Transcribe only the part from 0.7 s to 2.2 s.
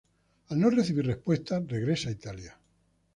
recibir respuesta, regresa a